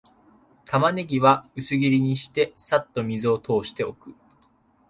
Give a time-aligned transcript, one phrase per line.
[0.65, 4.15] タマネギは薄切りにして、さっと水を通しておく